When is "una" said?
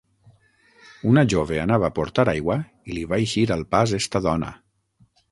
1.09-1.23